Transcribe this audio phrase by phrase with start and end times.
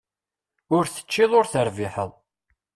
[0.75, 2.11] Ur teččiḍ ur terbiḥeḍ.